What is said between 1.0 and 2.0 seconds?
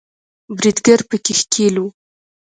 په کې ښکیل وو